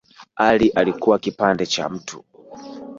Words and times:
Ali 0.35 0.69
alikuwa 0.69 1.19
kipande 1.19 1.65
cha 1.65 1.89
mtu 1.89 2.23